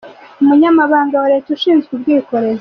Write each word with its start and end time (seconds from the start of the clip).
Umunyamabanga 0.41 1.15
wa 1.21 1.29
Leta 1.33 1.49
ushinzwe 1.55 1.89
ubwikorezi, 1.93 2.49